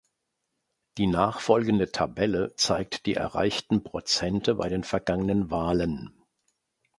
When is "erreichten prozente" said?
3.13-4.55